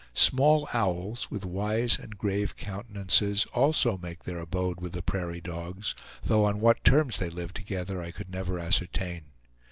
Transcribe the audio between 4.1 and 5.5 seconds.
their abode with the prairie